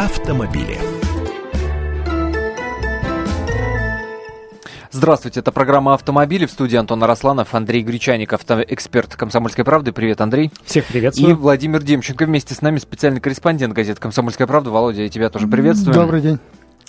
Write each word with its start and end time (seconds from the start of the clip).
автомобили. 0.00 0.78
Здравствуйте, 4.90 5.40
это 5.40 5.52
программа 5.52 5.92
«Автомобили» 5.92 6.46
в 6.46 6.50
студии 6.50 6.76
Антон 6.76 7.04
Арасланов, 7.04 7.54
Андрей 7.54 7.82
Гречаник, 7.82 8.32
автоэксперт 8.32 9.14
«Комсомольской 9.16 9.62
правды». 9.62 9.92
Привет, 9.92 10.22
Андрей. 10.22 10.52
Всех 10.64 10.86
приветствую. 10.86 11.30
И 11.30 11.34
Владимир 11.34 11.82
Демченко 11.82 12.24
вместе 12.24 12.54
с 12.54 12.62
нами, 12.62 12.78
специальный 12.78 13.20
корреспондент 13.20 13.74
газеты 13.74 14.00
«Комсомольская 14.00 14.46
правда». 14.46 14.70
Володя, 14.70 15.02
я 15.02 15.10
тебя 15.10 15.28
тоже 15.28 15.46
приветствую. 15.46 15.94
Добрый 15.94 16.22
день. 16.22 16.38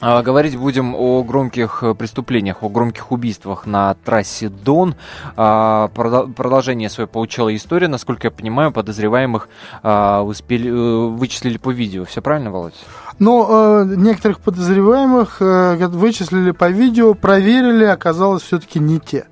А, 0.02 0.24
говорить 0.24 0.58
будем 0.58 0.96
о 0.96 1.24
громких 1.24 1.84
э, 1.84 1.94
преступлениях, 1.94 2.64
о 2.64 2.70
громких 2.70 3.12
убийствах 3.12 3.68
на 3.68 3.94
трассе 3.94 4.50
Дон. 4.50 4.96
А, 5.38 5.90
продолжение 5.90 6.90
свое 6.90 7.08
получила 7.08 7.56
история. 7.56 7.88
Насколько 7.88 8.28
я 8.28 8.32
понимаю, 8.32 8.72
подозреваемых 8.72 9.48
а, 9.84 10.24
успели, 10.24 10.72
э, 10.72 11.08
вычислили 11.10 11.58
по 11.58 11.70
видео. 11.70 12.06
Все 12.06 12.22
правильно, 12.22 12.50
Володь? 12.50 12.74
Ну, 13.20 13.48
э, 13.48 13.96
некоторых 13.96 14.40
подозреваемых 14.40 15.40
вычислили 15.40 16.50
по 16.50 16.70
видео, 16.70 17.14
проверили, 17.14 17.84
оказалось 17.84 18.42
все-таки 18.42 18.80
не 18.80 19.00
те 19.00 19.28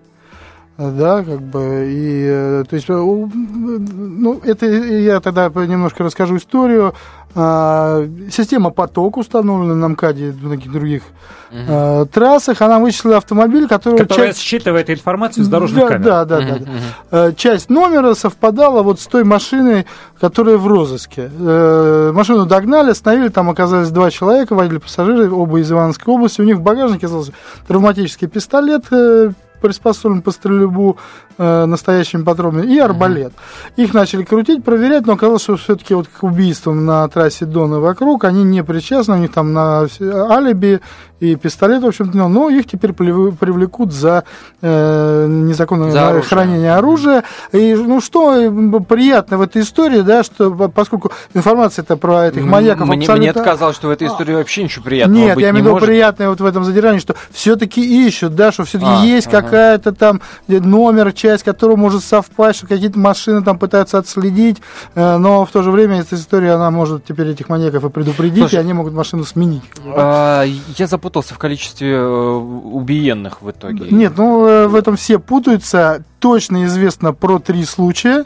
да, 0.79 1.23
как 1.23 1.41
бы, 1.41 1.87
и, 1.89 2.63
то 2.69 2.75
есть, 2.75 2.87
ну, 2.87 4.39
это 4.43 4.65
я 4.65 5.19
тогда 5.19 5.49
немножко 5.49 6.05
расскажу 6.05 6.37
историю. 6.37 6.93
А, 7.35 8.07
система 8.31 8.71
поток 8.71 9.17
установлена 9.17 9.75
на 9.75 9.89
МКАДе 9.89 10.29
и 10.29 10.31
многих 10.31 10.71
других 10.71 11.03
угу. 11.51 11.59
а, 11.67 12.05
трассах. 12.05 12.61
Она 12.61 12.79
вычислила 12.79 13.17
автомобиль, 13.17 13.67
который... 13.67 13.99
Которая 13.99 14.29
часть... 14.29 14.39
считывает 14.39 14.89
информацию 14.89 15.43
с 15.43 15.47
дорожных 15.47 15.83
да, 15.83 15.87
камер. 15.87 16.05
Да, 16.05 16.25
да, 16.25 16.39
да. 16.39 16.55
Угу. 16.55 16.65
да. 17.11 17.33
Часть 17.33 17.69
номера 17.69 18.15
совпадала 18.15 18.81
вот 18.81 18.99
с 18.99 19.05
той 19.05 19.23
машиной, 19.25 19.85
которая 20.19 20.57
в 20.57 20.65
розыске. 20.65 21.29
Э, 21.39 22.11
машину 22.13 22.45
догнали, 22.45 22.91
остановили, 22.91 23.27
там 23.27 23.49
оказались 23.49 23.91
два 23.91 24.09
человека, 24.09 24.55
водили 24.55 24.79
пассажиры, 24.79 25.31
оба 25.31 25.59
из 25.59 25.71
Ивановской 25.71 26.11
области. 26.11 26.41
У 26.41 26.45
них 26.45 26.57
в 26.57 26.61
багажнике 26.61 27.05
оказался 27.05 27.33
травматический 27.67 28.27
пистолет 28.27 28.85
э, 28.91 29.31
приспособлен 29.59 30.21
по 30.21 30.31
стрельбу 30.31 30.97
э, 31.37 31.65
настоящими 31.65 32.23
патронами, 32.23 32.73
и 32.73 32.79
арбалет. 32.79 33.31
Mm-hmm. 33.31 33.83
Их 33.83 33.93
начали 33.93 34.23
крутить, 34.23 34.63
проверять, 34.63 35.05
но 35.05 35.13
оказалось, 35.13 35.43
что 35.43 35.57
все-таки 35.57 35.93
вот 35.93 36.07
к 36.07 36.23
убийствам 36.23 36.85
на 36.85 37.07
трассе 37.07 37.45
Дона 37.45 37.79
вокруг 37.79 38.23
они 38.23 38.43
не 38.43 38.63
причастны, 38.63 39.15
у 39.15 39.17
них 39.19 39.31
там 39.31 39.53
на 39.53 39.87
алиби 40.29 40.81
и 41.19 41.35
пистолет, 41.35 41.83
в 41.83 41.87
общем-то, 41.87 42.27
но 42.27 42.49
их 42.49 42.65
теперь 42.65 42.93
привлекут 42.93 43.93
за 43.93 44.23
э, 44.61 45.25
незаконное 45.27 45.91
за 45.91 46.09
оружие. 46.09 46.29
хранение 46.29 46.73
оружия. 46.73 47.23
И 47.51 47.73
ну 47.75 47.99
что 47.99 48.51
приятно 48.87 49.37
в 49.37 49.41
этой 49.41 49.61
истории, 49.61 50.01
да, 50.01 50.23
что 50.23 50.51
поскольку 50.69 51.11
информация 51.33 51.83
это 51.83 51.97
про 51.97 52.27
этих 52.27 52.43
маньяков 52.43 52.87
мне, 52.87 52.99
абсолютно... 52.99 53.33
Мне 53.33 53.33
казалось, 53.33 53.75
что 53.75 53.87
в 53.87 53.91
этой 53.91 54.07
истории 54.07 54.33
вообще 54.33 54.63
ничего 54.63 54.85
приятного 54.85 55.19
Нет, 55.19 55.35
быть 55.35 55.43
я 55.43 55.49
имею 55.49 55.65
в 55.65 55.67
виду 55.67 55.85
приятное 55.85 56.29
вот 56.29 56.39
в 56.39 56.45
этом 56.45 56.63
задержании, 56.63 56.99
что 56.99 57.15
все-таки 57.31 58.07
ищут, 58.07 58.35
да, 58.35 58.51
что 58.51 58.63
все-таки 58.63 58.91
а, 58.91 59.03
есть 59.03 59.27
ага. 59.27 59.37
Какая-то 59.49 59.93
там 59.93 60.21
номер, 60.47 61.13
часть 61.13 61.43
которого 61.43 61.75
может 61.75 62.03
совпасть, 62.03 62.59
что 62.59 62.67
какие-то 62.67 62.99
машины 62.99 63.43
там 63.43 63.57
пытаются 63.57 63.97
отследить, 63.97 64.57
э, 64.95 65.17
но 65.17 65.45
в 65.45 65.51
то 65.51 65.61
же 65.61 65.71
время 65.71 66.01
эта 66.01 66.15
история, 66.15 66.53
она 66.53 66.71
может 66.71 67.05
теперь 67.05 67.27
этих 67.27 67.49
маньяков 67.49 67.83
и 67.85 67.89
предупредить, 67.89 68.39
Слушай, 68.39 68.55
и 68.55 68.59
они 68.59 68.73
могут 68.73 68.93
машину 68.93 69.23
сменить. 69.23 69.63
А, 69.85 70.43
я 70.43 70.87
запутался 70.87 71.33
в 71.33 71.37
количестве 71.37 71.93
э, 71.93 72.05
убиенных 72.05 73.41
в 73.41 73.49
итоге. 73.49 73.87
Нет, 73.89 74.13
ну 74.17 74.45
э, 74.45 74.67
в 74.67 74.75
этом 74.75 74.95
все 74.95 75.19
путаются. 75.19 76.03
Точно 76.19 76.65
известно 76.65 77.13
про 77.13 77.39
три 77.39 77.63
случая. 77.63 78.25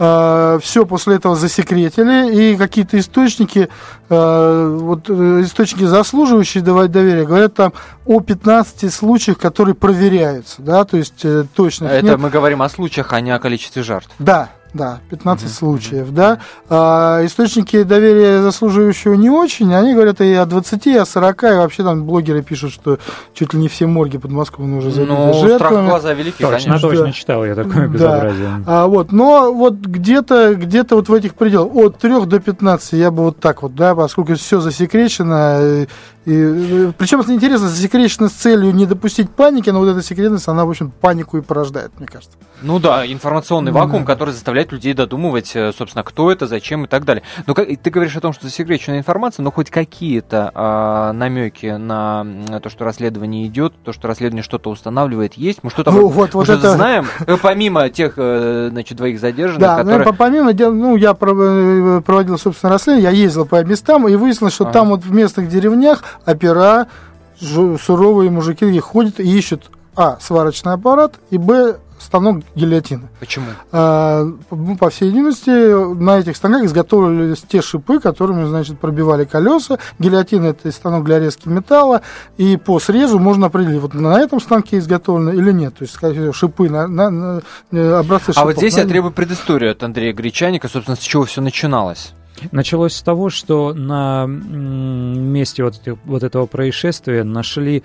Э, 0.00 0.58
все 0.62 0.86
после 0.86 1.16
этого 1.16 1.36
засекретили, 1.36 2.34
и 2.34 2.56
какие-то 2.56 2.98
источники, 2.98 3.68
вот 4.08 5.08
источники, 5.08 5.84
заслуживающие 5.84 6.64
давать 6.64 6.90
доверие, 6.90 7.26
говорят 7.26 7.54
там 7.54 7.72
о 8.06 8.20
15 8.20 8.92
случаях, 8.92 9.38
которые 9.38 9.76
проверяются, 9.76 10.62
да, 10.62 10.84
то 10.84 10.96
есть 10.96 11.24
точно. 11.54 11.86
Это 11.86 12.06
нет. 12.06 12.18
мы 12.18 12.30
говорим 12.30 12.60
о 12.62 12.68
случаях, 12.68 13.12
а 13.12 13.20
не 13.20 13.30
о 13.30 13.38
количестве 13.38 13.84
жертв. 13.84 14.10
Да, 14.18 14.48
да, 14.74 15.00
15 15.10 15.44
mm-hmm. 15.44 15.48
случаев, 15.48 16.10
да. 16.12 16.38
А, 16.68 17.24
источники 17.24 17.82
доверия 17.82 18.42
заслуживающего 18.42 19.14
не 19.14 19.30
очень, 19.30 19.74
они 19.74 19.94
говорят 19.94 20.20
и 20.20 20.32
о 20.34 20.46
20, 20.46 20.86
и 20.86 20.96
о 20.96 21.04
40, 21.04 21.42
и 21.42 21.46
вообще 21.46 21.82
там 21.82 22.04
блогеры 22.04 22.42
пишут, 22.42 22.72
что 22.72 22.98
чуть 23.34 23.54
ли 23.54 23.60
не 23.60 23.68
все 23.68 23.86
морги 23.86 24.18
Подмосковные 24.18 24.78
уже 24.78 24.90
забиты 24.90 25.12
ну, 25.12 25.32
жертвами. 25.34 25.56
страх 25.56 25.84
глаза 25.86 26.12
велики, 26.12 26.42
точно, 26.42 26.50
конечно. 26.50 26.88
Точно 26.88 27.12
читал 27.12 27.44
я 27.44 27.54
такое 27.54 27.88
безобразие. 27.88 28.48
Да. 28.64 28.82
А, 28.82 28.86
вот, 28.86 29.12
но 29.12 29.52
вот 29.52 29.74
где-то 29.74 30.54
где 30.54 30.84
вот 30.88 31.08
в 31.08 31.14
этих 31.14 31.34
пределах, 31.34 31.74
от 31.74 31.98
3 31.98 32.26
до 32.26 32.40
15, 32.40 32.92
я 32.92 33.10
бы 33.10 33.24
вот 33.24 33.38
так 33.38 33.62
вот, 33.62 33.74
да, 33.74 33.94
поскольку 33.94 34.34
все 34.34 34.60
засекречено, 34.60 35.86
и, 36.26 36.34
э, 36.34 36.92
причем, 36.98 37.22
интересно, 37.22 37.68
засекречено 37.68 38.28
с 38.28 38.32
целью 38.32 38.74
не 38.74 38.84
допустить 38.84 39.30
паники, 39.30 39.70
но 39.70 39.78
вот 39.78 39.88
эта 39.88 40.02
секретность, 40.02 40.46
она, 40.48 40.66
в 40.66 40.70
общем, 40.70 40.90
панику 40.90 41.38
и 41.38 41.40
порождает, 41.40 41.92
мне 41.98 42.06
кажется. 42.06 42.36
Ну 42.60 42.78
да, 42.78 43.10
информационный 43.10 43.72
вакуум, 43.72 44.04
да. 44.04 44.12
который 44.12 44.34
заставляет 44.34 44.70
людей 44.70 44.92
додумывать, 44.92 45.52
э, 45.54 45.72
собственно, 45.72 46.04
кто 46.04 46.30
это, 46.30 46.46
зачем 46.46 46.84
и 46.84 46.88
так 46.88 47.06
далее. 47.06 47.22
Но 47.46 47.54
как, 47.54 47.68
ты 47.68 47.90
говоришь 47.90 48.14
о 48.16 48.20
том, 48.20 48.34
что 48.34 48.44
засекреченная 48.44 48.98
информация, 48.98 49.42
но 49.42 49.50
хоть 49.50 49.70
какие-то 49.70 50.50
а, 50.54 51.12
намеки 51.14 51.66
на 51.66 52.26
то, 52.62 52.68
что 52.68 52.84
расследование 52.84 53.46
идет, 53.46 53.72
то, 53.82 53.94
что 53.94 54.06
расследование 54.06 54.42
что-то 54.42 54.68
устанавливает, 54.68 55.34
есть? 55.34 55.60
Мы 55.62 55.70
что-то 55.70 55.90
ну, 55.90 56.08
вот, 56.08 56.34
вот 56.34 56.50
это... 56.50 56.72
знаем, 56.72 57.06
э, 57.26 57.38
помимо 57.40 57.88
тех, 57.88 58.14
значит, 58.16 58.98
двоих 58.98 59.20
задержанных, 59.20 59.60
да, 59.60 59.76
которые... 59.78 60.04
ну, 60.04 60.12
помимо, 60.12 60.52
ну, 60.52 60.96
я 60.96 61.14
проводил, 61.14 62.36
собственно, 62.36 62.74
расследование, 62.74 63.10
я 63.10 63.16
ездил 63.16 63.46
по 63.46 63.64
местам, 63.64 64.06
и 64.06 64.14
выяснилось, 64.16 64.52
что 64.52 64.68
а. 64.68 64.70
там 64.70 64.90
вот 64.90 65.02
в 65.02 65.10
местных 65.12 65.48
деревнях 65.48 66.02
опера, 66.26 66.86
суровые 67.40 68.30
мужики 68.30 68.78
ходят 68.80 69.20
и 69.20 69.38
ищут, 69.38 69.70
а, 69.96 70.18
сварочный 70.20 70.72
аппарат, 70.72 71.14
и, 71.30 71.38
б, 71.38 71.76
станок 71.98 72.42
гильотины. 72.54 73.08
Почему? 73.18 73.46
А, 73.72 74.24
ну, 74.50 74.76
по 74.76 74.90
всей 74.90 75.10
видимости, 75.10 75.50
на 75.94 76.18
этих 76.18 76.36
станках 76.36 76.64
изготовились 76.64 77.42
те 77.46 77.60
шипы, 77.60 78.00
которыми, 78.00 78.44
значит, 78.46 78.78
пробивали 78.78 79.24
колеса. 79.24 79.78
Гильотина– 79.98 80.46
это 80.46 80.70
станок 80.72 81.04
для 81.04 81.18
резки 81.18 81.48
металла, 81.48 82.02
и 82.36 82.56
по 82.56 82.80
срезу 82.80 83.18
можно 83.18 83.46
определить, 83.46 83.80
вот 83.80 83.94
на 83.94 84.18
этом 84.20 84.40
станке 84.40 84.78
изготовлено 84.78 85.32
или 85.32 85.52
нет. 85.52 85.76
То 85.76 85.82
есть, 85.82 85.94
сказать, 85.94 86.34
шипы, 86.34 86.68
на, 86.70 86.86
на, 86.86 87.10
на 87.10 87.42
э, 87.72 87.92
образцы 87.92 88.32
шипов. 88.32 88.42
А 88.42 88.46
вот 88.46 88.56
здесь 88.56 88.76
на... 88.76 88.80
я 88.80 88.86
требую 88.86 89.12
предысторию 89.12 89.72
от 89.72 89.82
Андрея 89.82 90.12
Гречаника, 90.12 90.68
собственно, 90.68 90.96
с 90.96 91.00
чего 91.00 91.24
все 91.24 91.40
начиналось. 91.40 92.14
Началось 92.52 92.94
с 92.94 93.02
того, 93.02 93.28
что 93.28 93.74
на 93.74 94.26
месте 94.26 95.62
вот, 95.62 95.80
вот 96.04 96.22
этого 96.22 96.46
происшествия 96.46 97.22
нашли 97.22 97.82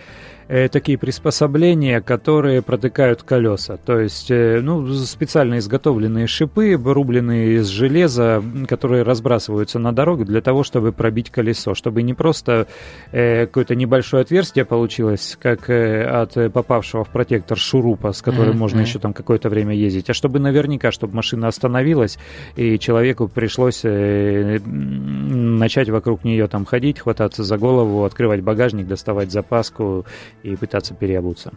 э, 0.47 0.67
такие 0.69 0.97
приспособления, 0.97 2.01
которые 2.01 2.61
протыкают 2.61 3.23
колеса. 3.23 3.77
То 3.77 3.99
есть, 3.99 4.31
э, 4.31 4.61
ну, 4.61 4.87
специально 4.93 5.57
изготовленные 5.57 6.27
шипы, 6.27 6.73
рубленные 6.73 7.57
из 7.57 7.67
железа, 7.67 8.43
которые 8.67 9.03
разбрасываются 9.03 9.79
на 9.79 9.91
дорогу 9.91 10.25
для 10.25 10.41
того, 10.41 10.63
чтобы 10.63 10.91
пробить 10.91 11.29
колесо, 11.29 11.73
чтобы 11.73 12.03
не 12.03 12.13
просто 12.13 12.67
э, 13.11 13.45
какое-то 13.45 13.75
небольшое 13.75 14.21
отверстие 14.21 14.65
получилось, 14.65 15.37
как 15.41 15.69
э, 15.69 16.03
от 16.03 16.53
попавшего 16.53 17.03
в 17.03 17.09
протектор 17.09 17.57
шурупа, 17.57 18.11
с 18.11 18.21
которым 18.21 18.55
mm-hmm. 18.55 18.59
можно 18.59 18.79
еще 18.81 18.99
там 18.99 19.13
какое-то 19.13 19.49
время 19.49 19.73
ездить, 19.75 20.09
а 20.09 20.13
чтобы 20.13 20.39
наверняка, 20.39 20.91
чтобы 20.91 21.15
машина 21.15 21.47
остановилась 21.47 22.17
и 22.55 22.79
человеку 22.79 23.27
пришлось 23.27 23.81
э, 23.83 24.59
начать 24.65 25.89
вокруг 25.89 26.23
нее 26.23 26.47
там 26.47 26.65
ходить, 26.65 26.99
хвататься 26.99 27.43
за 27.43 27.57
голову, 27.57 28.03
открывать 28.03 28.41
багажник, 28.41 28.87
доставать 28.87 29.31
запаску 29.31 30.05
и 30.45 30.55
пытаться 30.55 30.93
переобуться. 30.93 31.51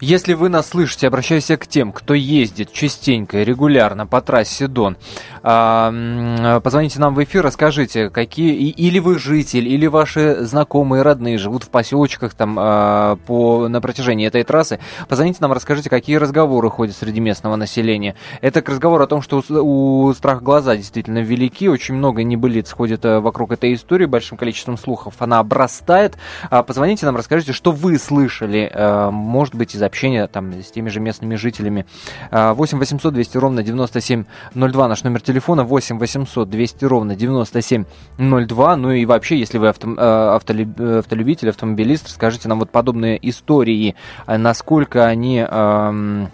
Если 0.00 0.34
вы 0.34 0.48
нас 0.48 0.68
слышите, 0.68 1.06
обращаюсь 1.06 1.46
к 1.46 1.66
тем, 1.66 1.92
кто 1.92 2.14
ездит 2.14 2.72
частенько 2.72 3.38
и 3.40 3.44
регулярно 3.44 4.06
по 4.06 4.20
трассе 4.20 4.66
Дон. 4.66 4.96
А, 5.42 6.60
позвоните 6.60 7.00
нам 7.00 7.14
в 7.14 7.22
эфир, 7.22 7.44
расскажите, 7.44 8.08
какие 8.08 8.70
или 8.70 8.98
вы 8.98 9.18
житель, 9.18 9.68
или 9.68 9.86
ваши 9.86 10.44
знакомые, 10.44 11.02
родные 11.02 11.38
живут 11.38 11.64
в 11.64 11.70
поселочках 11.70 12.34
там 12.34 12.56
а, 12.58 13.16
по, 13.26 13.68
на 13.68 13.80
протяжении 13.80 14.26
этой 14.26 14.42
трассы. 14.42 14.80
Позвоните 15.08 15.38
нам, 15.40 15.52
расскажите, 15.52 15.90
какие 15.90 16.16
разговоры 16.16 16.70
ходят 16.70 16.96
среди 16.96 17.20
местного 17.20 17.56
населения. 17.56 18.14
Это 18.40 18.62
к 18.62 18.68
разговору 18.68 19.04
о 19.04 19.06
том, 19.06 19.22
что 19.22 19.42
у, 19.48 20.06
у 20.06 20.14
страх 20.14 20.42
глаза 20.42 20.76
действительно 20.76 21.18
велики, 21.18 21.68
очень 21.68 21.94
много 21.94 22.22
небылиц 22.22 22.72
ходит 22.72 23.04
э, 23.04 23.20
вокруг 23.20 23.52
этой 23.52 23.74
истории, 23.74 24.06
большим 24.06 24.38
количеством 24.38 24.78
слухов 24.78 25.14
она 25.18 25.40
обрастает. 25.40 26.16
А, 26.48 26.62
позвоните 26.62 27.06
нам, 27.06 27.16
расскажите, 27.16 27.52
что 27.52 27.72
вы 27.72 27.98
слышите 27.98 28.29
слышали, 28.30 28.70
э, 28.72 29.10
может 29.10 29.54
быть, 29.54 29.74
из 29.74 29.82
общения 29.82 30.26
там 30.26 30.52
с 30.52 30.70
теми 30.70 30.88
же 30.88 31.00
местными 31.00 31.34
жителями. 31.34 31.84
8 32.30 32.78
800 32.78 33.12
200 33.12 33.36
ровно 33.38 33.62
9702 33.62 34.88
наш 34.88 35.02
номер 35.02 35.20
телефона, 35.20 35.64
8 35.64 35.98
800 35.98 36.48
200 36.48 36.84
ровно 36.84 37.16
9702. 37.16 38.76
Ну 38.76 38.92
и 38.92 39.04
вообще, 39.04 39.38
если 39.38 39.58
вы 39.58 39.68
авто, 39.68 39.94
э, 39.96 40.98
автолюбитель, 40.98 41.50
автомобилист, 41.50 42.06
расскажите 42.06 42.48
нам 42.48 42.60
вот 42.60 42.70
подобные 42.70 43.18
истории, 43.28 43.96
насколько 44.26 45.06
они 45.06 45.38
эм, 45.38 46.30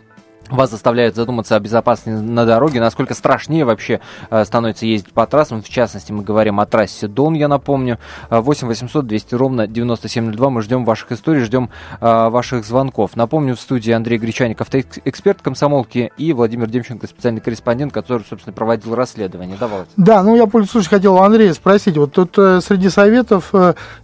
вас 0.50 0.70
заставляют 0.70 1.16
задуматься 1.16 1.56
о 1.56 1.60
безопасности 1.60 2.20
на 2.20 2.44
дороге, 2.44 2.80
насколько 2.80 3.14
страшнее 3.14 3.64
вообще 3.64 4.00
э, 4.30 4.44
становится 4.44 4.86
ездить 4.86 5.12
по 5.12 5.26
трассам. 5.26 5.62
В 5.62 5.68
частности, 5.68 6.12
мы 6.12 6.22
говорим 6.22 6.60
о 6.60 6.66
трассе 6.66 7.08
Дон, 7.08 7.34
я 7.34 7.48
напомню. 7.48 7.98
8 8.30 8.68
800 8.68 9.06
200 9.06 9.34
ровно 9.34 9.66
9702. 9.66 10.50
Мы 10.50 10.62
ждем 10.62 10.84
ваших 10.84 11.12
историй, 11.12 11.42
ждем 11.42 11.70
э, 12.00 12.28
ваших 12.28 12.64
звонков. 12.64 13.16
Напомню, 13.16 13.56
в 13.56 13.60
студии 13.60 13.92
Андрей 13.92 14.18
Гречаник, 14.18 14.60
автоэксперт 14.60 15.42
комсомолки, 15.42 16.12
и 16.16 16.32
Владимир 16.32 16.68
Демченко, 16.68 17.06
специальный 17.06 17.40
корреспондент, 17.40 17.92
который, 17.92 18.24
собственно, 18.28 18.52
проводил 18.52 18.94
расследование. 18.94 19.56
Давайте. 19.58 19.90
Да, 19.96 20.22
ну 20.22 20.36
я, 20.36 20.46
пользуясь 20.46 20.86
хотел 20.86 21.18
Андрея 21.18 21.54
спросить. 21.54 21.96
Вот 21.96 22.12
тут 22.12 22.38
э, 22.38 22.60
среди 22.60 22.88
советов 22.88 23.52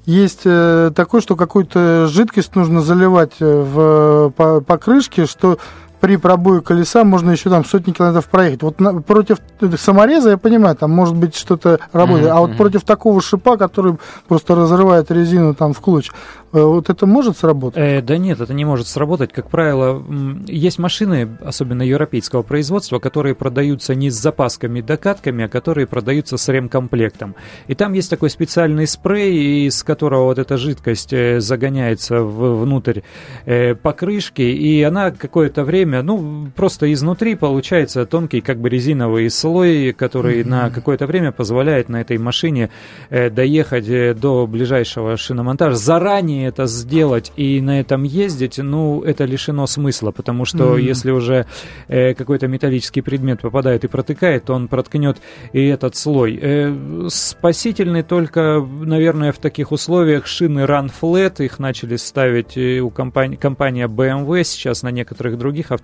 есть 0.05 0.43
э, 0.45 0.91
такое, 0.95 1.21
что 1.21 1.37
какую-то 1.37 2.07
жидкость 2.07 2.55
нужно 2.55 2.81
заливать 2.81 3.35
в 3.39 4.33
покрышке, 4.67 5.27
что 5.27 5.59
при 6.03 6.17
пробое 6.17 6.63
колеса 6.63 7.05
можно 7.05 7.31
еще 7.31 7.49
там 7.49 7.65
сотни 7.65 7.93
километров 7.93 8.27
проехать. 8.27 8.63
Вот 8.65 8.81
на, 8.81 9.01
против 9.01 9.39
самореза, 9.79 10.31
я 10.31 10.37
понимаю, 10.37 10.75
там 10.75 10.91
может 10.91 11.15
быть 11.15 11.37
что-то 11.37 11.79
работает, 11.93 12.27
mm-hmm. 12.27 12.37
а 12.37 12.41
вот 12.41 12.57
против 12.57 12.83
такого 12.83 13.23
шипа, 13.23 13.57
который 13.57 13.97
просто 14.27 14.57
разрывает 14.57 15.13
резину 15.13 15.55
там 15.55 15.73
в 15.73 15.81
клочья, 15.81 16.13
Э, 16.53 16.63
вот 16.63 16.91
это 16.91 17.07
может 17.07 17.39
сработать? 17.39 17.83
Э, 17.83 18.03
да 18.03 18.19
нет, 18.19 18.41
это 18.41 18.53
не 18.53 18.65
может 18.65 18.87
сработать. 18.87 19.33
Как 19.33 19.49
правило, 19.49 20.03
есть 20.47 20.79
машины, 20.79 21.29
особенно 21.43 21.83
европейского 21.83 22.43
производства, 22.43 22.99
которые 22.99 23.35
продаются 23.35 23.95
не 23.95 24.11
с 24.11 24.15
запасками 24.15 24.81
докатками, 24.81 25.45
а 25.45 25.49
которые 25.49 25.87
продаются 25.87 26.37
с 26.37 26.49
ремкомплектом. 26.49 27.35
И 27.69 27.75
там 27.75 27.95
есть 27.95 28.11
такой 28.11 28.31
специальный 28.31 28.87
спрей, 28.87 29.67
из 29.67 29.83
которого 29.83 30.25
вот 30.25 30.39
эта 30.39 30.57
жидкость 30.57 31.13
э, 31.13 31.41
загоняется 31.41 32.23
в, 32.23 32.63
внутрь 32.63 33.01
э, 33.47 33.75
покрышки, 33.75 34.43
и 34.43 34.83
она 34.83 35.11
какое-то 35.11 35.65
время, 35.65 35.92
ну, 36.01 36.49
просто 36.57 36.91
изнутри 36.93 37.35
получается 37.35 38.07
тонкий 38.07 38.41
как 38.41 38.59
бы 38.59 38.69
резиновый 38.69 39.29
слой, 39.31 39.93
который 39.93 40.41
mm-hmm. 40.41 40.49
на 40.49 40.71
какое-то 40.71 41.07
время 41.07 41.33
позволяет 41.33 41.89
на 41.89 42.01
этой 42.01 42.19
машине 42.19 42.71
э, 43.11 43.29
доехать 43.29 43.89
э, 43.89 44.15
до 44.15 44.47
ближайшего 44.47 45.17
шиномонтажа 45.17 45.77
заранее 45.77 46.49
это 46.49 46.67
сделать 46.67 47.33
и 47.37 47.61
на 47.61 47.81
этом 47.81 48.05
ездить, 48.05 48.59
ну, 48.59 49.03
это 49.03 49.25
лишено 49.25 49.67
смысла, 49.67 50.11
потому 50.11 50.45
что 50.45 50.77
mm-hmm. 50.77 50.83
если 50.83 51.11
уже 51.11 51.47
э, 51.89 52.15
какой-то 52.15 52.49
металлический 52.49 53.03
предмет 53.03 53.41
попадает 53.41 53.85
и 53.85 53.89
протыкает, 53.89 54.45
то 54.45 54.55
он 54.55 54.69
проткнет 54.69 55.19
и 55.53 55.67
этот 55.67 55.97
слой. 55.97 56.39
Э, 56.41 57.09
спасительный 57.09 58.03
только, 58.03 58.61
наверное, 58.61 59.33
в 59.33 59.39
таких 59.39 59.73
условиях 59.73 60.27
шины 60.27 60.61
Run 60.61 60.91
Flat, 61.01 61.45
их 61.45 61.59
начали 61.59 61.97
ставить 61.97 62.57
э, 62.57 62.81
у 62.81 62.91
компании, 62.91 63.37
компания 63.37 63.89
BMW, 63.89 64.45
сейчас 64.45 64.83
на 64.83 64.91
некоторых 64.91 65.39
других 65.39 65.73
автомобилях 65.73 65.82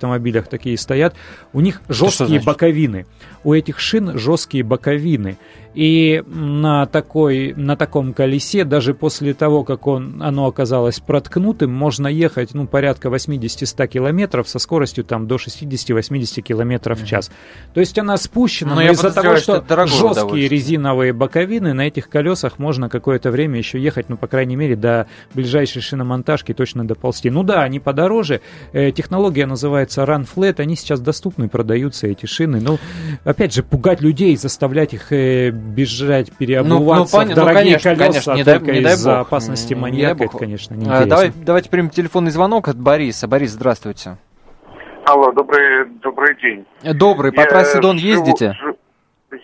такие 0.48 0.76
стоят, 0.78 1.14
у 1.52 1.60
них 1.60 1.82
жесткие 1.88 2.40
боковины. 2.40 3.06
У 3.44 3.54
этих 3.54 3.78
шин 3.78 4.18
жесткие 4.18 4.64
боковины. 4.64 5.38
И 5.78 6.24
на, 6.26 6.86
такой, 6.86 7.54
на 7.56 7.76
таком 7.76 8.12
колесе, 8.12 8.64
даже 8.64 8.94
после 8.94 9.32
того, 9.32 9.62
как 9.62 9.86
он, 9.86 10.20
оно 10.20 10.46
оказалось 10.46 10.98
проткнутым, 10.98 11.72
можно 11.72 12.08
ехать 12.08 12.52
ну, 12.52 12.66
порядка 12.66 13.06
80-100 13.10 13.86
километров 13.86 14.48
со 14.48 14.58
скоростью 14.58 15.04
там, 15.04 15.28
до 15.28 15.36
60-80 15.36 16.42
километров 16.42 17.00
в 17.00 17.06
час. 17.06 17.30
То 17.74 17.78
есть 17.78 17.96
она 17.96 18.16
спущена, 18.16 18.70
но, 18.70 18.80
но 18.80 18.90
из-за 18.90 19.12
того, 19.12 19.36
что, 19.36 19.62
что 19.64 19.86
жесткие 19.86 20.48
резиновые 20.48 21.12
боковины, 21.12 21.74
на 21.74 21.86
этих 21.86 22.08
колесах 22.08 22.58
можно 22.58 22.88
какое-то 22.88 23.30
время 23.30 23.58
еще 23.58 23.80
ехать, 23.80 24.08
ну, 24.08 24.16
по 24.16 24.26
крайней 24.26 24.56
мере, 24.56 24.74
до 24.74 25.06
ближайшей 25.32 25.80
шиномонтажки 25.80 26.54
точно 26.54 26.88
доползти. 26.88 27.30
Ну 27.30 27.44
да, 27.44 27.62
они 27.62 27.78
подороже. 27.78 28.40
Э, 28.72 28.90
технология 28.90 29.46
называется 29.46 30.02
Run 30.02 30.26
Flat, 30.26 30.58
они 30.58 30.74
сейчас 30.74 30.98
доступны, 30.98 31.48
продаются 31.48 32.08
эти 32.08 32.26
шины. 32.26 32.60
Ну, 32.60 32.80
опять 33.22 33.54
же, 33.54 33.62
пугать 33.62 34.00
людей, 34.00 34.36
заставлять 34.36 34.92
их 34.92 35.12
э, 35.12 35.52
бежать, 35.68 36.32
переобуваться 36.36 37.18
ну, 37.18 37.24
ну, 37.26 37.32
в 37.32 37.34
дорогие 37.34 37.76
ну, 37.76 37.82
конечно, 37.82 37.96
колеса 37.96 38.04
конечно, 38.12 38.32
не 38.34 38.44
дай, 38.44 38.58
только 38.58 38.72
не 38.72 38.80
из-за 38.80 39.20
опасности 39.20 39.74
маньяка, 39.74 40.24
это, 40.24 40.38
конечно, 40.38 40.74
не 40.74 40.86
а, 40.88 41.06
давай, 41.06 41.32
Давайте 41.34 41.70
примем 41.70 41.90
телефонный 41.90 42.30
звонок 42.30 42.68
от 42.68 42.76
Бориса. 42.76 43.28
Борис, 43.28 43.50
здравствуйте. 43.50 44.16
Алло, 45.04 45.32
добрый, 45.32 45.86
добрый 46.02 46.36
день. 46.36 46.66
Добрый, 46.82 47.32
по 47.32 47.40
я 47.40 47.46
трассе 47.46 47.80
Дон 47.80 47.98
живу, 47.98 48.10
ездите? 48.10 48.54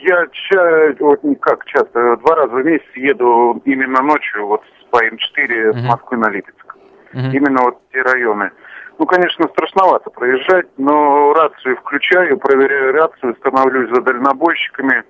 Я 0.01 0.27
ча, 0.33 0.95
вот 1.01 1.21
как 1.41 1.65
часто, 1.67 2.17
два 2.17 2.37
раза 2.37 2.55
в 2.55 2.65
месяц 2.65 2.85
еду 2.95 3.63
именно 3.65 4.03
ночью, 4.03 4.47
вот 4.47 4.63
по 4.91 5.05
М4 5.05 5.71
угу. 5.71 5.79
с 5.79 5.83
Москвы 5.83 6.19
на 6.19 6.31
Липецк. 6.31 6.77
Угу. 7.15 7.31
Именно 7.33 7.63
вот 7.63 7.79
те 7.93 8.03
районы. 8.03 8.51
Ну, 8.99 9.07
конечно, 9.07 9.49
страшновато 9.49 10.11
проезжать, 10.11 10.67
но 10.77 11.33
рацию 11.35 11.77
включаю, 11.77 12.39
проверяю 12.39 12.93
рацию, 12.93 13.35
становлюсь 13.41 13.91
за 13.91 14.03
дальнобойщиками 14.03 15.03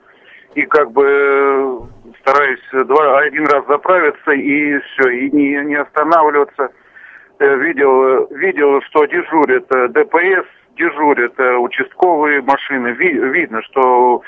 и 0.55 0.63
как 0.67 0.91
бы 0.93 1.89
стараюсь 2.21 2.61
два, 2.87 3.19
один 3.19 3.47
раз 3.47 3.67
заправиться 3.67 4.33
и 4.33 4.79
все, 4.79 5.09
и 5.11 5.31
не, 5.31 5.65
не 5.65 5.75
останавливаться. 5.75 6.71
Э, 7.39 7.57
видел, 7.57 8.27
видел, 8.31 8.81
что 8.83 9.05
дежурит 9.07 9.67
э, 9.75 9.89
ДПС, 9.89 10.47
дежурят 10.77 11.39
э, 11.39 11.57
участковые 11.57 12.43
машины. 12.43 12.93
Ви, 12.93 13.13
видно, 13.13 13.61
что 13.63 14.23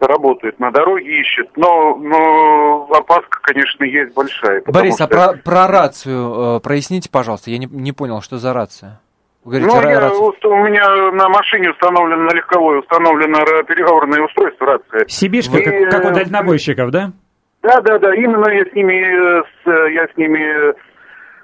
работают 0.00 0.58
на 0.60 0.70
дороге, 0.70 1.20
ищут. 1.20 1.48
Но, 1.56 1.96
но 1.96 2.88
опаска, 2.92 3.40
конечно, 3.42 3.84
есть 3.84 4.14
большая. 4.14 4.62
Борис, 4.66 5.00
а 5.00 5.06
что... 5.06 5.24
а 5.24 5.28
про, 5.32 5.38
про 5.38 5.66
рацию 5.66 6.56
э, 6.56 6.60
проясните, 6.60 7.10
пожалуйста. 7.10 7.50
Я 7.50 7.58
не, 7.58 7.66
не 7.66 7.92
понял, 7.92 8.20
что 8.20 8.38
за 8.38 8.52
рация. 8.52 9.00
Вы 9.44 9.60
говорите, 9.60 9.78
ну, 9.82 9.90
я, 9.90 10.54
у 10.54 10.64
меня 10.64 11.12
на 11.12 11.28
машине 11.30 11.70
установлено, 11.70 12.24
на 12.24 12.34
легковой 12.34 12.78
установлено 12.80 13.62
переговорное 13.62 14.22
устройство, 14.22 14.66
рация. 14.66 15.08
Сибишка, 15.08 15.56
и, 15.56 15.64
как, 15.64 15.90
как 15.90 16.10
у 16.10 16.14
дальнобойщиков, 16.14 16.90
да? 16.90 17.12
Да, 17.62 17.80
да, 17.80 17.98
да, 17.98 18.14
именно 18.14 18.48
я 18.50 18.64
с 18.64 18.72
ними, 18.72 19.00
э, 19.00 19.42
с, 19.64 19.92
я 19.92 20.08
с 20.08 20.16
ними 20.16 20.74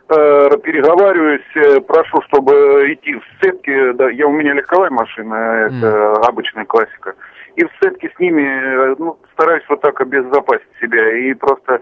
э, 0.09 0.59
переговариваюсь, 0.63 1.57
э, 1.57 1.81
прошу, 1.81 2.21
чтобы 2.29 2.93
идти 2.93 3.15
в 3.15 3.23
сцепки, 3.37 3.93
да, 3.93 4.11
я, 4.11 4.27
у 4.27 4.33
меня 4.33 4.55
легковая 4.55 4.91
машина, 4.91 5.35
mm. 5.35 5.79
это 5.79 6.13
обычная 6.27 6.65
классика, 6.65 7.15
и 7.57 7.65
в 7.65 7.71
сцепке 7.77 8.11
с 8.15 8.19
ними, 8.19 8.43
э, 8.43 8.95
ну, 8.99 9.19
стараюсь 9.33 9.65
вот 9.69 9.81
так 9.81 10.01
обезопасить 10.01 10.69
себя, 10.81 11.19
и 11.19 11.35
просто 11.35 11.81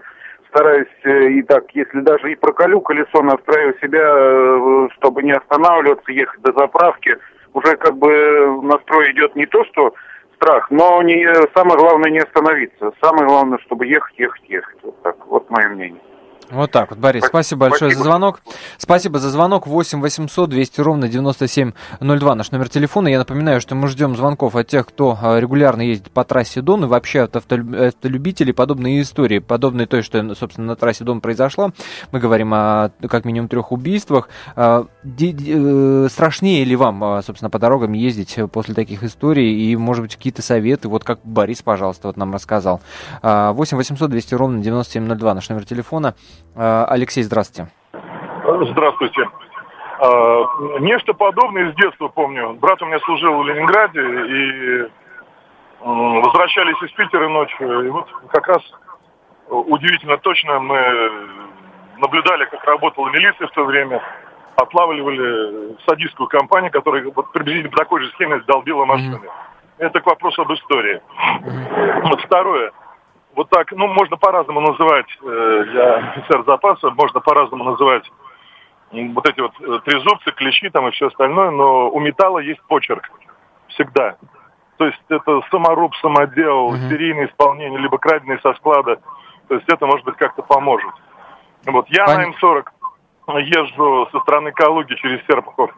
стараюсь 0.55 0.87
э, 1.03 1.31
и 1.31 1.41
так, 1.43 1.65
если 1.73 1.99
даже 1.99 2.31
и 2.31 2.35
проколю 2.35 2.79
колесо, 2.79 3.21
настраиваю 3.21 3.75
себя, 3.81 4.03
э, 4.05 4.87
чтобы 4.95 5.21
не 5.23 5.33
останавливаться, 5.33 6.11
ехать 6.11 6.41
до 6.41 6.53
заправки. 6.53 7.17
Уже 7.53 7.75
как 7.75 7.97
бы 7.97 8.61
настрой 8.63 9.11
идет 9.11 9.35
не 9.35 9.45
то, 9.45 9.65
что 9.65 9.93
страх, 10.35 10.71
но 10.71 11.01
не, 11.01 11.25
самое 11.55 11.77
главное 11.77 12.09
не 12.09 12.19
остановиться. 12.19 12.93
Самое 13.01 13.27
главное, 13.27 13.59
чтобы 13.65 13.85
ехать, 13.85 14.17
ехать, 14.17 14.43
ехать. 14.47 14.77
Вот 14.83 15.01
так, 15.01 15.27
вот 15.27 15.49
мое 15.49 15.67
мнение. 15.69 16.01
Вот 16.51 16.71
так 16.71 16.91
вот, 16.91 16.99
Борис, 16.99 17.23
спасибо, 17.25 17.55
спасибо 17.55 17.59
большое 17.59 17.91
спасибо. 17.91 18.03
за 18.03 18.09
звонок. 18.09 18.41
Спасибо 18.77 19.19
за 19.19 19.29
звонок. 19.29 19.67
8 19.67 20.01
800 20.01 20.49
200 20.49 20.81
ровно 20.81 21.07
9702 21.07 22.35
наш 22.35 22.51
номер 22.51 22.69
телефона. 22.69 23.07
Я 23.07 23.19
напоминаю, 23.19 23.61
что 23.61 23.75
мы 23.75 23.87
ждем 23.87 24.15
звонков 24.15 24.55
от 24.55 24.67
тех, 24.67 24.85
кто 24.85 25.17
а, 25.21 25.39
регулярно 25.39 25.81
ездит 25.81 26.11
по 26.11 26.23
трассе 26.23 26.61
Дон 26.61 26.85
и 26.85 26.87
вообще 26.87 27.21
от 27.21 27.35
автолюбителей 27.35 28.53
подобные 28.53 29.01
истории, 29.01 29.39
подобные 29.39 29.87
той, 29.87 30.01
что, 30.01 30.35
собственно, 30.35 30.67
на 30.67 30.75
трассе 30.75 31.03
Дон 31.03 31.21
произошло. 31.21 31.71
Мы 32.11 32.19
говорим 32.19 32.53
о 32.53 32.91
как 33.07 33.25
минимум 33.25 33.47
трех 33.47 33.71
убийствах. 33.71 34.29
А, 34.55 34.85
э, 35.03 36.07
страшнее 36.09 36.63
ли 36.63 36.75
вам, 36.75 37.03
а, 37.03 37.21
собственно, 37.21 37.49
по 37.49 37.59
дорогам 37.59 37.93
ездить 37.93 38.37
после 38.51 38.73
таких 38.73 39.03
историй? 39.03 39.71
И, 39.71 39.75
может 39.75 40.03
быть, 40.03 40.15
какие-то 40.15 40.41
советы, 40.41 40.89
вот 40.89 41.03
как 41.03 41.19
Борис, 41.23 41.61
пожалуйста, 41.61 42.07
вот 42.07 42.17
нам 42.17 42.33
рассказал. 42.33 42.81
8 43.21 43.77
800 43.77 44.09
200 44.09 44.35
ровно 44.35 44.61
9702 44.61 45.33
наш 45.33 45.49
номер 45.49 45.65
телефона. 45.65 46.15
Э, 46.55 46.85
Алексей, 46.87 47.23
здравствуйте. 47.23 47.71
Здравствуйте. 48.71 49.29
Э, 49.99 50.43
нечто 50.79 51.13
подобное 51.13 51.69
из 51.69 51.75
детства 51.75 52.07
помню. 52.07 52.53
Брат 52.53 52.81
у 52.81 52.85
меня 52.85 52.99
служил 52.99 53.37
в 53.37 53.47
Ленинграде, 53.47 54.01
и 54.01 54.91
возвращались 55.81 56.81
из 56.81 56.91
Питера 56.93 57.29
ночью. 57.29 57.85
И 57.85 57.89
вот 57.89 58.07
как 58.31 58.47
раз 58.47 58.61
удивительно 59.49 60.17
точно 60.17 60.59
мы 60.59 61.11
наблюдали, 61.97 62.45
как 62.45 62.63
работала 62.63 63.09
милиция 63.09 63.47
в 63.47 63.51
то 63.51 63.63
время, 63.65 64.01
отлавливали 64.55 65.77
садистскую 65.87 66.27
компанию, 66.27 66.71
которая 66.71 67.05
вот 67.11 67.31
приблизительно 67.31 67.71
по 67.71 67.77
такой 67.77 68.01
же 68.01 68.09
схеме 68.11 68.41
долбила 68.47 68.85
машины. 68.85 69.15
Mm-hmm. 69.15 69.31
Это 69.77 69.99
к 69.99 70.05
вопросу 70.05 70.41
об 70.41 70.53
истории. 70.53 71.01
Mm-hmm. 71.43 72.17
Второе 72.25 72.71
вот 73.35 73.49
так, 73.49 73.71
ну, 73.71 73.87
можно 73.87 74.17
по-разному 74.17 74.61
называть, 74.61 75.07
э, 75.21 75.63
я 75.73 75.95
офицер 76.11 76.43
запаса, 76.45 76.89
можно 76.91 77.19
по-разному 77.19 77.63
называть 77.65 78.09
вот 78.91 79.27
эти 79.27 79.41
вот 79.41 79.51
э, 79.59 79.79
трезубцы, 79.83 80.31
клещи 80.31 80.69
там 80.69 80.87
и 80.87 80.91
все 80.91 81.07
остальное, 81.07 81.51
но 81.51 81.89
у 81.89 81.99
металла 81.99 82.39
есть 82.39 82.61
почерк. 82.63 83.09
Всегда. 83.69 84.15
То 84.77 84.85
есть 84.85 85.01
это 85.09 85.41
саморуб, 85.51 85.95
самодел, 85.97 86.73
uh-huh. 86.73 86.89
серийное 86.89 87.27
исполнение, 87.27 87.79
либо 87.79 87.97
краденые 87.97 88.39
со 88.39 88.53
склада. 88.53 88.99
То 89.47 89.55
есть 89.55 89.67
это, 89.67 89.85
может 89.85 90.05
быть, 90.05 90.15
как-то 90.15 90.41
поможет. 90.41 90.91
Вот 91.65 91.87
я 91.89 92.05
Пон... 92.05 92.15
на 92.15 92.25
М40 92.29 92.65
езжу 93.41 94.07
со 94.11 94.19
стороны 94.21 94.51
Калуги 94.51 94.93
через 94.95 95.25
Серпухов 95.25 95.71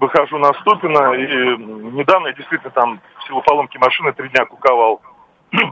выхожу 0.00 0.38
на 0.38 0.52
Ступино, 0.54 1.14
и 1.14 1.56
недавно 1.96 2.28
я 2.28 2.32
действительно 2.34 2.72
там 2.72 3.00
в 3.18 3.26
силу 3.26 3.42
поломки 3.42 3.78
машины 3.78 4.12
три 4.12 4.28
дня 4.28 4.44
куковал 4.44 5.00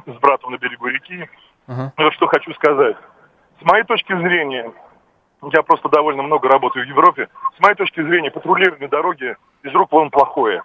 с 0.07 0.19
братом 0.21 0.53
на 0.53 0.59
берегу 0.59 0.87
реки. 0.87 1.29
Uh-huh. 1.69 1.91
Ну, 1.97 2.11
что 2.13 2.27
хочу 2.27 2.53
сказать. 2.55 2.97
С 3.61 3.65
моей 3.65 3.85
точки 3.85 4.13
зрения, 4.17 4.73
я 5.53 5.63
просто 5.63 5.89
довольно 5.89 6.23
много 6.23 6.49
работаю 6.49 6.85
в 6.85 6.89
Европе, 6.89 7.29
с 7.57 7.61
моей 7.61 7.75
точки 7.75 8.03
зрения, 8.03 8.31
патрулирование 8.31 8.89
дороги 8.89 9.37
из 9.63 9.73
рук 9.73 9.93
вон 9.93 10.11
плохое. 10.11 10.63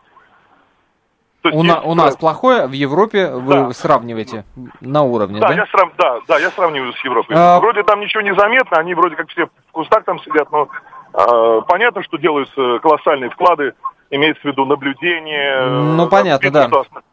у, 1.44 1.64
на, 1.64 1.82
у 1.82 1.94
нас 1.94 2.18
плохое, 2.18 2.68
в 2.68 2.72
Европе 2.72 3.30
вы 3.30 3.54
да. 3.54 3.72
сравниваете 3.72 4.46
на 4.82 5.04
уровне, 5.04 5.40
да? 5.40 5.50
Да, 5.50 5.54
я, 5.54 5.66
срав, 5.68 5.92
да, 5.98 6.20
да, 6.28 6.40
я 6.40 6.50
сравниваю 6.50 6.94
с 6.94 7.04
Европой. 7.04 7.36
А... 7.38 7.60
Вроде 7.60 7.84
там 7.84 8.00
ничего 8.00 8.22
не 8.22 8.34
заметно, 8.36 8.78
они 8.78 8.94
вроде 8.96 9.16
как 9.16 9.30
все 9.30 9.46
в 9.46 9.72
кустах 9.72 10.04
там 10.04 10.20
сидят, 10.20 10.52
но 10.52 10.68
э, 11.14 11.62
понятно, 11.68 12.04
что 12.04 12.18
делаются 12.18 12.80
колоссальные 12.80 13.30
вклады 13.30 13.74
имеется 14.10 14.42
в 14.42 14.46
виду 14.46 14.66
наблюдение. 14.66 15.66
Ну, 15.70 16.06
э, 16.06 16.10
понятно, 16.10 16.52
да. 16.52 16.70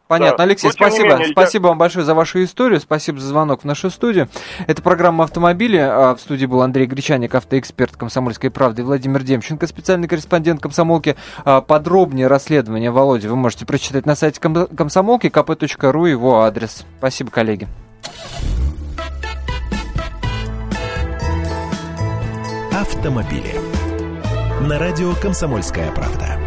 Понятно. 0.07 0.37
Да. 0.37 0.43
Алексей, 0.43 0.67
Но, 0.67 0.73
спасибо. 0.73 1.15
Менее, 1.15 1.27
спасибо 1.27 1.65
я... 1.65 1.69
вам 1.69 1.77
большое 1.77 2.05
за 2.05 2.13
вашу 2.13 2.43
историю. 2.43 2.79
Спасибо 2.79 3.19
за 3.19 3.27
звонок 3.27 3.61
в 3.61 3.65
нашу 3.65 3.89
студию. 3.89 4.27
Это 4.67 4.81
программа 4.81 5.23
«Автомобили». 5.23 5.77
А 5.77 6.15
в 6.15 6.19
студии 6.19 6.45
был 6.45 6.61
Андрей 6.61 6.85
Гречаник, 6.85 7.33
автоэксперт 7.33 7.95
«Комсомольской 7.95 8.51
правды», 8.51 8.83
и 8.83 8.85
Владимир 8.85 9.23
Демченко, 9.23 9.65
специальный 9.65 10.07
корреспондент 10.07 10.61
«Комсомолки». 10.61 11.15
А, 11.43 11.61
подробнее 11.61 12.27
расследование 12.27 12.91
Володи 12.91 13.27
вы 13.27 13.35
можете 13.35 13.65
прочитать 13.65 14.05
на 14.05 14.15
сайте 14.15 14.39
комсомолки 14.39 15.27
kp.ru, 15.27 16.09
его 16.09 16.41
адрес. 16.41 16.85
Спасибо, 16.99 17.31
коллеги. 17.31 17.67
Автомобили. 22.73 23.55
На 24.61 24.77
радио 24.77 25.13
«Комсомольская 25.15 25.91
правда». 25.91 26.44